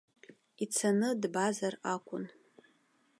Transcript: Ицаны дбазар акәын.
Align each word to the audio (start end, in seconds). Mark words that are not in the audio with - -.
Ицаны 0.65 1.09
дбазар 1.21 1.73
акәын. 1.93 2.25